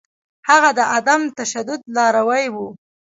هغه 0.49 0.69
د 0.77 0.79
عدم 0.95 1.21
تشدد 1.37 1.81
لاروی 1.95 2.45
و. 2.53 2.55